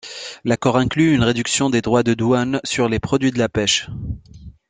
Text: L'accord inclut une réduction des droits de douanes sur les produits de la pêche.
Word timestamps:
L'accord 0.45 0.77
inclut 0.77 1.13
une 1.13 1.23
réduction 1.23 1.69
des 1.69 1.83
droits 1.83 2.01
de 2.01 2.15
douanes 2.15 2.59
sur 2.63 2.89
les 2.89 2.99
produits 2.99 3.29
de 3.31 3.37
la 3.37 3.49
pêche. 3.49 3.87